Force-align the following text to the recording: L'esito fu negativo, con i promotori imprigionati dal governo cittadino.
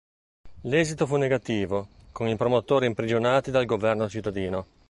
L'esito 0.61 1.05
fu 1.05 1.15
negativo, 1.17 1.87
con 2.11 2.27
i 2.27 2.35
promotori 2.35 2.87
imprigionati 2.87 3.51
dal 3.51 3.65
governo 3.67 4.09
cittadino. 4.09 4.65